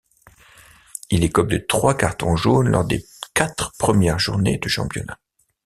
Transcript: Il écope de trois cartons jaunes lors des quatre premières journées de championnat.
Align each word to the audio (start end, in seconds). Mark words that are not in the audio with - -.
Il 1.11 1.23
écope 1.23 1.49
de 1.49 1.59
trois 1.59 1.93
cartons 1.95 2.35
jaunes 2.35 2.69
lors 2.69 2.85
des 2.85 3.05
quatre 3.35 3.73
premières 3.77 4.17
journées 4.17 4.57
de 4.57 4.67
championnat. 4.67 5.19